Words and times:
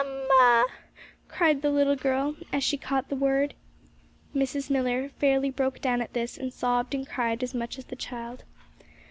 Ma 0.03 0.63
ma!' 0.63 0.67
cried 1.27 1.61
the 1.61 1.69
little 1.69 1.95
girl, 1.95 2.35
as 2.51 2.63
she 2.63 2.75
caught 2.75 3.09
the 3.09 3.15
word. 3.15 3.53
Mrs. 4.33 4.67
Millar 4.67 5.09
fairly 5.09 5.51
broke 5.51 5.79
down 5.79 6.01
at 6.01 6.13
this, 6.13 6.39
and 6.39 6.51
sobbed 6.51 6.95
and 6.95 7.05
cried 7.07 7.43
as 7.43 7.53
much 7.53 7.77
as 7.77 7.85
the 7.85 7.95
child. 7.95 8.43